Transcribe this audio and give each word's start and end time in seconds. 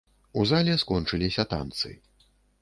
У 0.43 0.45
зале 0.51 0.73
скончыліся 0.83 1.47
танцы. 1.53 1.93